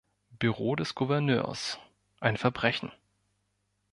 [0.39, 1.77] Büro des Gouverneurs,
[2.21, 2.91] ein Verbrechen.